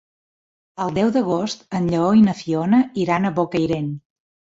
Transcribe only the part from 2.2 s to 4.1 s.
na Fiona iran a Bocairent.